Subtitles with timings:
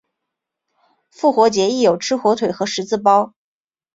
[1.11, 3.35] 复活节亦有吃火腿和十字包。